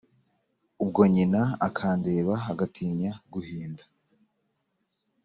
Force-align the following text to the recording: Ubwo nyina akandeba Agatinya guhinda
Ubwo 0.83 1.01
nyina 1.13 1.41
akandeba 1.67 2.35
Agatinya 2.51 3.11
guhinda 3.31 3.83